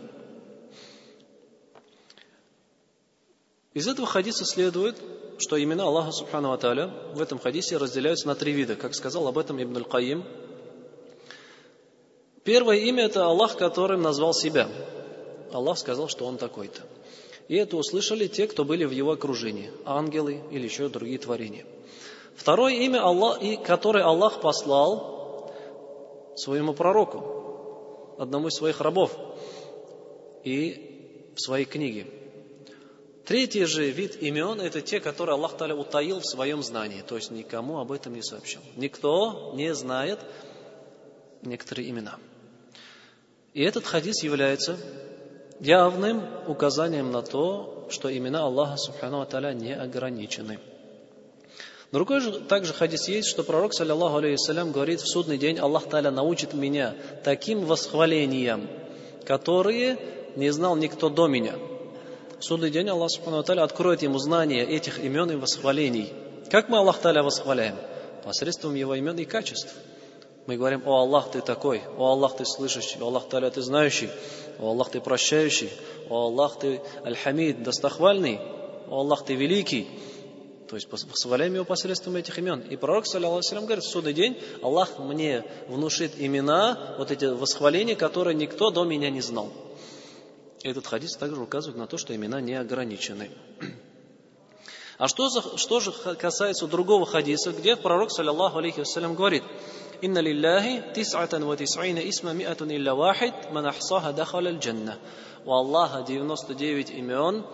[3.73, 4.97] Из этого хадиса следует,
[5.37, 9.37] что имена Аллаха Субхану Аталя в этом хадисе разделяются на три вида, как сказал об
[9.37, 10.23] этом Ибн Аль-Каим.
[12.43, 14.67] Первое имя– это Аллах, которым назвал себя.
[15.51, 16.81] Аллах сказал, что Он такой-то.
[17.49, 21.65] И это услышали те, кто были в его окружении, ангелы или еще другие творения.
[22.35, 25.16] Второе имя, Аллах, которое Аллах послал
[26.37, 29.17] своему пророку, одному из своих рабов,
[30.43, 32.07] и в своей книге.
[33.25, 37.29] Третий же вид имен– это те, которые Аллах Таля утаил в своем знании, то есть
[37.29, 38.61] никому об этом не сообщил.
[38.77, 40.19] Никто не знает
[41.41, 42.17] некоторые имена.
[43.53, 44.77] И этот хадис является
[45.59, 50.59] явным указанием на то, что имена Аллаха Субхану Аталя не ограничены.
[51.91, 56.11] Другой же также хадис есть, что пророк, саллиллаху алейхиссалям, говорит, в судный день Аллах Таля
[56.11, 58.67] научит меня таким восхвалением,
[59.25, 59.97] которые
[60.35, 61.53] не знал никто до меня.
[62.39, 66.13] В судный день Аллах Субхану Аталя откроет ему знание этих имен и восхвалений.
[66.51, 67.75] Как мы Аллах Таля восхваляем?
[68.23, 69.73] Посредством его имен и качеств.
[70.45, 74.09] Мы говорим, о Аллах, ты такой, о Аллах, ты слышащий, о Аллах, Таля, ты знающий,
[74.59, 75.71] о Аллах, ты прощающий,
[76.09, 78.39] о Аллах, ты Аль-Хамид, достохвальный,
[78.89, 79.87] о Аллах, ты великий.
[80.67, 82.59] То есть восхваляем его посредством этих имен.
[82.59, 88.35] И пророк, саллиллаху говорит, в судный день Аллах мне внушит имена, вот эти восхваления, которые
[88.35, 89.49] никто до меня не знал.
[90.63, 93.31] Этот хадис также указывает на то, что имена не ограничены.
[94.97, 99.43] А что, за, что же касается другого хадиса, где пророк, саллиллаху алейхи вассалям, говорит,
[100.01, 104.97] «Инна лиллахи тис'атан ва тис'ина исма ми'атун илля вахид, ман ахсаха дахаля джанна».
[105.45, 107.45] У Аллаха 99 имен,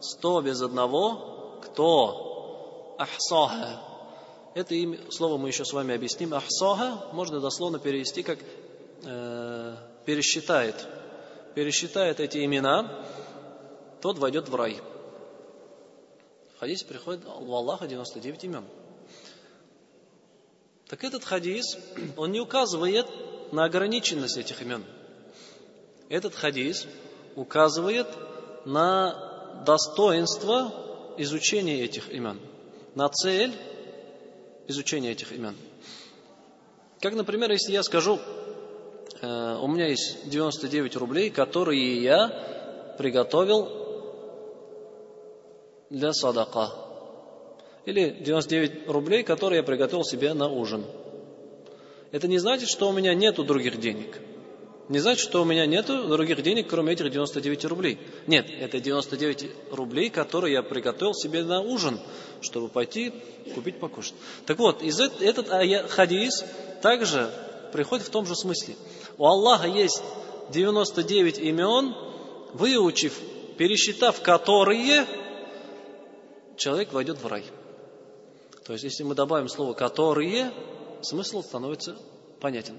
[0.00, 1.37] 100 без одного,
[1.72, 3.80] кто ахсаха.
[4.54, 6.34] Это имя, слово мы еще с вами объясним.
[6.34, 8.38] Ахсаха можно дословно перевести как
[9.04, 10.86] э, пересчитает.
[11.54, 13.04] Пересчитает эти имена,
[14.00, 14.80] тот войдет в рай.
[16.56, 18.64] В хадисе приходит у Аллаха 99 имен.
[20.88, 21.76] Так этот хадис,
[22.16, 23.06] он не указывает
[23.52, 24.84] на ограниченность этих имен.
[26.08, 26.86] Этот хадис
[27.36, 28.08] указывает
[28.64, 30.87] на достоинство
[31.18, 32.38] изучения этих имен,
[32.94, 33.52] на цель
[34.66, 35.56] изучения этих имен.
[37.00, 38.18] Как, например, если я скажу,
[39.20, 43.68] э, у меня есть 99 рублей, которые я приготовил
[45.90, 46.72] для садака.
[47.86, 50.84] Или 99 рублей, которые я приготовил себе на ужин.
[52.10, 54.18] Это не значит, что у меня нету других денег.
[54.88, 57.98] Не значит, что у меня нету других денег, кроме этих 99 рублей.
[58.26, 62.00] Нет, это 99 рублей, которые я приготовил себе на ужин,
[62.40, 63.12] чтобы пойти
[63.54, 64.14] купить покушать.
[64.46, 65.48] Так вот, из этот
[65.90, 66.44] хадис
[66.80, 67.30] также
[67.72, 68.76] приходит в том же смысле.
[69.18, 70.02] У Аллаха есть
[70.50, 71.94] 99 имен,
[72.54, 73.18] выучив,
[73.58, 75.06] пересчитав которые,
[76.56, 77.44] человек войдет в рай.
[78.64, 80.50] То есть, если мы добавим слово «которые»,
[81.02, 81.96] смысл становится
[82.40, 82.78] понятен.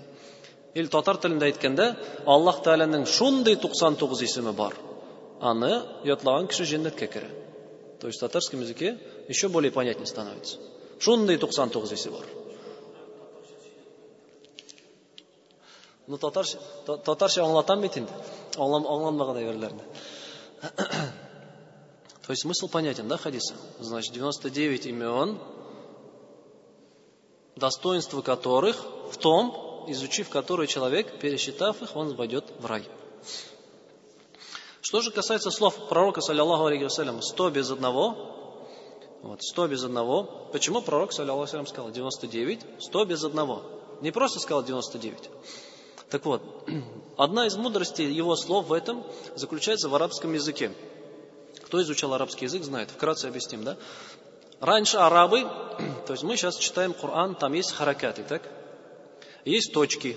[0.76, 4.76] Или татар тілінде айтканда аллах тағаланың шундай тоқсан тоғыз есімі бар.
[5.42, 5.72] Аны
[6.06, 7.30] ұятлаған кіші жәннатқа кірі
[8.00, 10.58] то есть в татарском языке еще более понятнее становится.
[11.00, 12.26] Шундай тоқсан тоғыз есі бар.
[16.08, 18.14] Ну татарша татарша аңлатам бит инде.
[18.56, 19.84] Аңланмаган әйберләрне.
[22.26, 23.56] То есть смысл понятен, да, хадиса?
[23.80, 25.40] Значит, 99 имен,
[27.56, 32.84] достоинство которых в том, изучив который человек, пересчитав их, он войдет в рай.
[34.82, 38.30] Что же касается слов пророка, саллиллаху алейхи вассалям, 100 без одного,
[39.22, 40.24] вот, 100 без одного.
[40.52, 43.64] Почему пророк, саллиллаху алейхи сказал 99, 100 без одного?
[44.02, 45.30] Не просто сказал 99.
[46.10, 46.42] Так вот,
[47.18, 49.04] одна из мудростей его слов в этом
[49.36, 50.72] заключается в арабском языке.
[51.66, 52.90] Кто изучал арабский язык, знает.
[52.90, 53.78] Вкратце объясним, да?
[54.60, 55.42] Раньше арабы,
[56.08, 58.42] то есть мы сейчас читаем Коран, там есть харакаты, так?
[59.50, 60.16] Есть точки.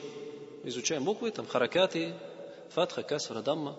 [0.63, 2.13] Изучаем буквы, там харакаты,
[2.75, 3.79] фатха, касра, дамма,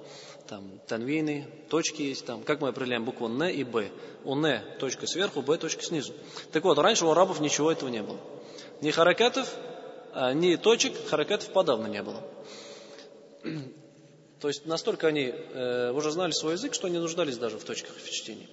[0.49, 2.41] там танвины, точки есть там.
[2.41, 3.91] Как мы определяем букву Н и Б?
[4.23, 6.11] У Н точка сверху, Б точка снизу.
[6.51, 8.17] Так вот, раньше у арабов ничего этого не было.
[8.81, 9.47] Ни харакатов,
[10.11, 12.23] а ни точек, харакатов подавно не было.
[14.41, 17.95] То есть настолько они э, уже знали свой язык, что не нуждались даже в точках
[17.95, 18.49] в чтении.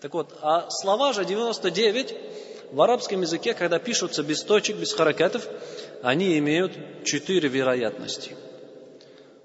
[0.00, 2.14] Так вот, а слова же 99
[2.74, 5.48] в арабском языке, когда пишутся без точек, без харакатов,
[6.02, 6.72] они имеют
[7.04, 8.34] четыре вероятности.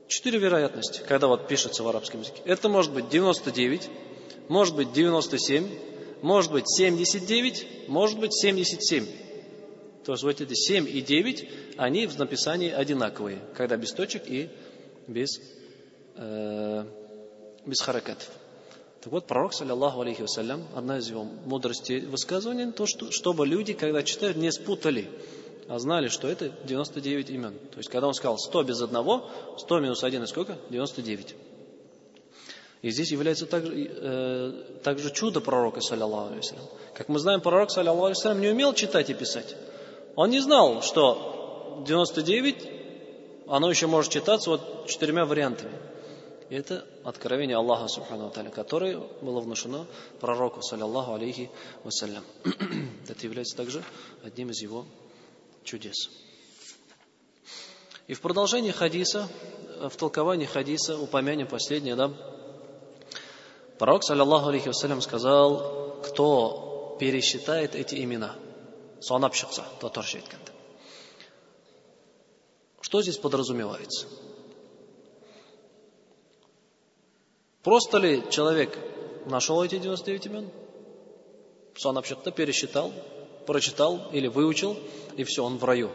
[0.08, 2.42] Четыре вероятности, когда вот пишется в арабском языке.
[2.46, 3.88] Это может быть 99,
[4.48, 5.68] может быть 97,
[6.24, 9.06] может быть 79, может быть 77.
[10.06, 14.50] То есть вот эти 7 и 9, они в написании одинаковые, когда без точек и
[15.06, 15.40] без
[16.16, 16.84] э,
[17.64, 18.28] без харакатов.
[19.02, 23.74] Так вот, пророк, саллиллаху алейхи вассалям, одна из его мудростей высказываний, то, что, чтобы люди,
[23.74, 25.10] когда читают, не спутали,
[25.70, 27.54] а знали, что это 99 имен.
[27.72, 30.58] То есть, когда он сказал 100 без одного, 100 минус 1 и сколько?
[30.70, 31.36] 99.
[32.82, 34.52] И здесь является также, э,
[34.84, 36.56] также чудо пророка, саллиллаху алейhi
[36.94, 39.56] Как мы знаем, пророк, саллиллаху алейhi не умел читать и писать.
[40.16, 42.58] Он не знал, что 99,
[43.48, 45.72] оно еще может читаться вот четырьмя вариантами.
[46.50, 49.86] Это откровение Аллаха, субхану таля, которое было внушено
[50.20, 51.52] пророку, саллиллаху алейхи
[51.84, 52.24] вассалям.
[53.08, 53.84] это является также
[54.24, 54.86] одним из его
[55.64, 56.10] чудес.
[58.08, 59.30] И в продолжении хадиса,
[59.80, 62.12] в толковании хадиса, упомянем последнее, да,
[63.78, 68.36] пророк, саллиллаху алейхи вассалям, сказал, кто пересчитает эти имена,
[69.80, 70.52] татарша айтканда.
[72.82, 74.08] Что здесь подразумевается?
[77.64, 78.78] Просто ли человек
[79.26, 80.50] нашел эти 99 имен?
[81.76, 82.92] Санап шықта пересчитал,
[83.46, 84.78] прочитал или выучил,
[85.18, 85.90] и все, он в раю.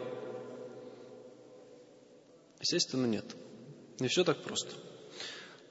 [2.59, 3.25] Естественно, нет.
[3.99, 4.71] Не все так просто.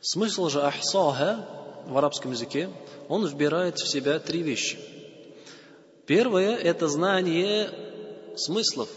[0.01, 1.49] Смысл же ахсаха
[1.87, 2.71] в арабском языке,
[3.09, 4.79] он вбирает в себя три вещи.
[6.07, 7.71] Первое– это знание
[8.37, 8.89] смыслов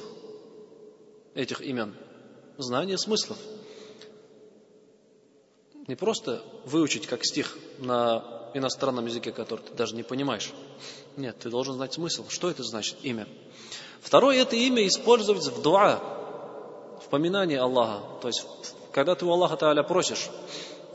[1.34, 1.96] этих имен.
[2.58, 3.38] Знание смыслов.
[5.88, 10.52] Не просто выучить как стих на иностранном языке, который ты даже не понимаешь.
[11.16, 12.28] Нет, ты должен знать смысл.
[12.28, 13.26] Что это значит имя?
[14.02, 15.98] Второе– это имя использовать в дуа,
[17.02, 18.04] в поминании Аллаха.
[18.22, 18.46] То есть,
[18.92, 20.30] когда ты у Аллаха Тааля просишь,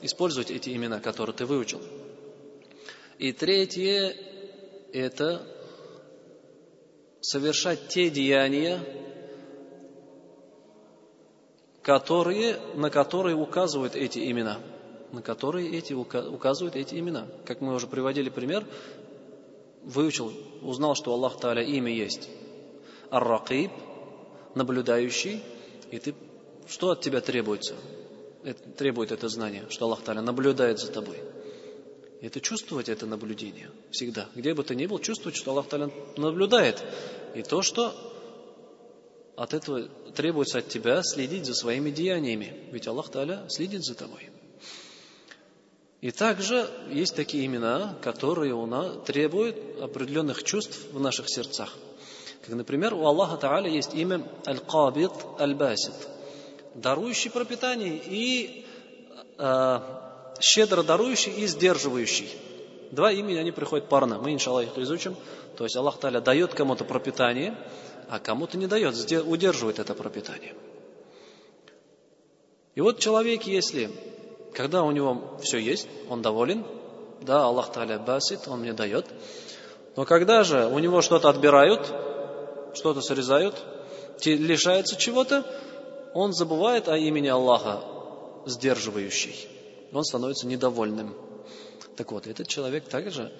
[0.03, 1.81] использовать эти имена, которые ты выучил.
[3.19, 4.15] И третье–
[4.93, 5.47] это
[7.23, 8.85] совершать те деяния,
[11.83, 14.59] которые, на которые указывают эти имена–
[15.13, 17.29] на которые эти указывают эти имена.
[17.45, 18.67] Как мы уже приводили пример,
[19.83, 20.33] выучил,
[20.63, 22.29] узнал, что Аллах Та'аля имя есть.
[23.11, 23.71] Ар-Ракиб,
[24.55, 25.43] наблюдающий,
[25.91, 26.15] и ты,
[26.67, 27.75] что от тебя требуется?
[28.43, 31.19] Это, требует это знание, что Аллах Та'аля наблюдает за тобой.
[32.21, 34.29] И это чувствовать это наблюдение всегда.
[34.35, 36.83] Где бы ты ни был, чувствовать, что Аллах Та'аля наблюдает.
[37.35, 37.93] И то, что
[39.37, 42.69] от этого требуется от тебя следить за своими деяниями.
[42.71, 44.31] Ведь Аллах Та'аля следит за тобой.
[46.03, 51.73] И также есть такие имена, которые у нас требуют определенных чувств в наших сердцах.
[52.45, 55.95] Как, например, у Аллаха Та'аля есть имя Аль-Кабит Аль-Басит,
[56.75, 58.67] дарующий пропитание и
[59.39, 59.79] э,
[60.41, 62.31] щедро дарующий и сдерживающий.
[62.91, 64.19] Два имени, они приходят парно.
[64.19, 65.15] Мы, иншаллах, их изучим.
[65.57, 67.57] То есть Аллах Та'аля дает кому-то пропитание,
[68.09, 70.57] а кому-то не дает, удерживает это пропитание.
[72.75, 73.89] И вот человек, если
[74.55, 76.65] когда у него все есть, он доволен,
[77.21, 79.07] да, Аллах Таля басит, он мне дает.
[79.97, 81.87] Но когда же у него что-то отбирают,
[82.75, 83.55] что-то срезают,
[84.25, 85.45] лишается чего-то,
[86.15, 87.83] он забывает о имени Аллаха,
[88.47, 89.49] сдерживающий.
[89.93, 91.15] Он становится недовольным.
[91.97, 93.33] Так вот, этот человек также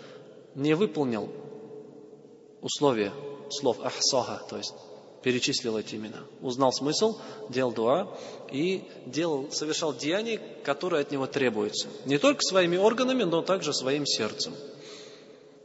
[0.55, 1.31] не выполнил
[2.61, 3.13] условия
[3.51, 4.75] слов ахсаха, то есть
[5.23, 7.19] перечислил эти имена, узнал смысл,
[7.49, 8.19] делал дуа
[8.51, 11.89] и делал, совершал деяния, которые от него требуются.
[12.05, 14.55] Не только своими органами, но также своим сердцем.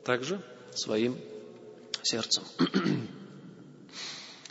[0.04, 0.42] Также
[0.74, 1.18] своим
[2.04, 2.44] сердцем.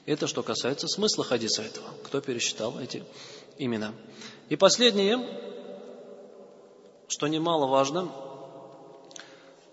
[0.06, 1.88] Это что касается смысла хадиса этого.
[2.04, 3.04] Кто пересчитал эти
[3.58, 3.92] имена.
[4.48, 5.18] И последнее,
[7.08, 8.12] что немаловажно,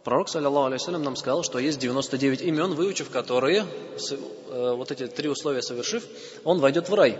[0.03, 5.29] Пророк, саллиллаху алейхи нам сказал, что есть 99 имен, выучив которые, э, вот эти три
[5.29, 6.05] условия совершив,
[6.43, 7.17] он войдет в рай.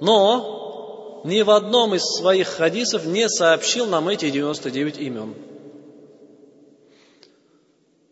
[0.00, 5.34] Но ни в одном из своих хадисов не сообщил нам эти 99 имен.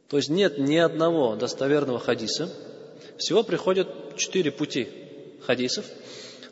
[0.08, 2.50] То есть нет ни одного достоверного хадиса.
[3.16, 4.88] Всего приходят четыре пути
[5.46, 5.86] хадисов.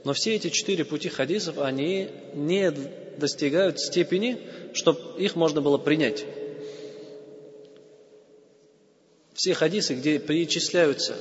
[0.05, 2.70] Но все эти четыре пути хадисов, они не
[3.18, 4.41] достигают степени,
[4.72, 6.24] чтобы их можно было принять.
[9.37, 11.14] Все хадисы, где перечисляются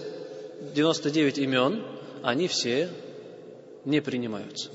[0.74, 1.86] 99 имен,
[2.24, 2.90] они все
[3.84, 4.70] не принимаются.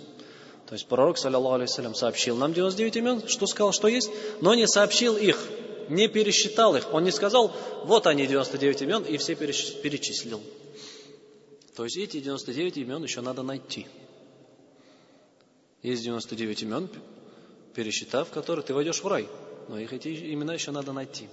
[0.66, 4.10] То есть пророк, саллиллаху алейхи сообщил нам 99 имен, что сказал, что есть,
[4.42, 5.42] но не сообщил их,
[5.88, 6.92] не пересчитал их.
[6.92, 7.50] Он не сказал,
[7.84, 10.42] вот они 99 имен, и все перечислил.
[11.74, 13.86] То есть эти 99 имен еще надо найти.
[15.82, 16.90] Есть 99 имен,
[17.74, 19.26] пересчитав, которые ты войдешь в рай
[19.70, 21.28] но их эти имена еще надо найти.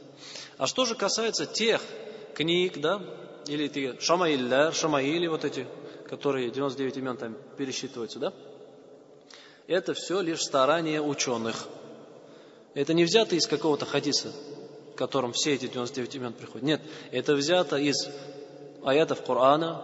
[0.59, 1.81] А что же касается тех
[2.35, 3.01] книг, да,
[3.47, 5.65] или эти Шамаилля, Шамаили, вот эти,
[6.07, 8.33] которые 99 имен там пересчитываются, да,
[9.65, 11.67] это все лишь старание ученых.
[12.75, 14.31] Это не взято из какого-то хадиса,
[14.93, 16.63] в котором все эти 99 имен приходят.
[16.63, 16.81] Нет,
[17.11, 18.07] это взято из
[18.83, 19.81] аятов Корана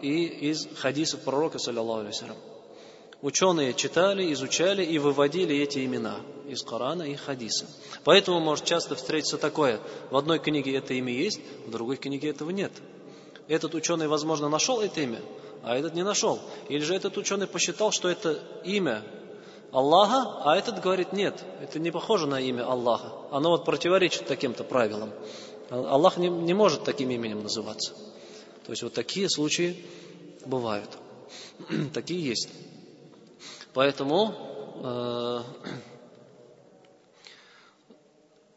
[0.00, 2.32] и из хадисов пророка, саллиллаху алейhi
[3.20, 7.66] Ученые читали, изучали и выводили эти имена из Корана и Хадиса.
[8.04, 9.80] Поэтому может часто встретиться такое.
[10.10, 12.72] В одной книге это имя есть, в другой книге этого нет.
[13.48, 15.20] Этот ученый, возможно, нашел это имя,
[15.64, 16.38] а этот не нашел.
[16.68, 19.02] Или же этот ученый посчитал, что это имя
[19.72, 23.12] Аллаха, а этот говорит, нет, это не похоже на имя Аллаха.
[23.32, 25.10] Оно вот противоречит таким-то правилам.
[25.70, 27.94] Аллах не, не может таким именем называться.
[28.64, 29.84] То есть вот такие случаи
[30.46, 30.88] бывают.
[31.92, 32.48] такие есть.
[33.78, 34.34] Поэтому
[34.82, 35.40] э,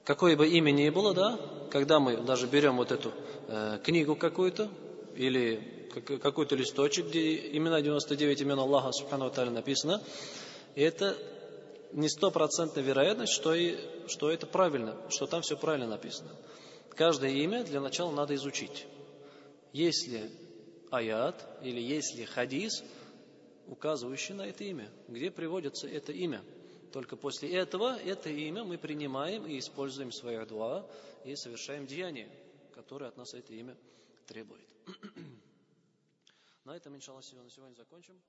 [0.04, 3.12] какое бы имя ни было, да, когда мы даже берем вот эту
[3.48, 4.68] э, книгу какую-то
[5.16, 5.92] или
[6.24, 10.02] какой-то листочек, где имена 99 имен Аллаха Субхану Тааля написано,
[10.74, 11.16] это
[11.92, 16.32] не стопроцентная вероятность, что, и, что это правильно, что там все правильно написано.
[16.96, 18.88] Каждое имя для начала надо изучить.
[19.72, 20.32] Если
[20.90, 22.84] аят или если хадис–
[23.68, 26.44] указывающий на это имя, где приводится это имя.
[26.92, 30.86] Только после этого это имя мы принимаем и используем в своих дуа
[31.24, 32.30] и совершаем деяния,
[32.74, 33.78] которые от нас это имя
[34.28, 34.68] требует.
[36.66, 38.22] На этом, иншаллах, сегодня закончим.